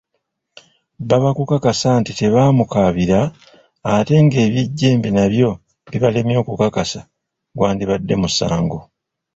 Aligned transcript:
Baba 1.09 1.29
kukakasa 1.37 1.89
nti 1.99 2.11
tebaamukaabira, 2.19 3.19
ate 3.93 4.15
ng'eby'ejjembe 4.23 5.09
nabyo 5.17 5.49
bibalemye 5.89 6.35
okukakasa, 6.43 7.01
gwandibadde 7.57 8.15
musango. 8.21 8.79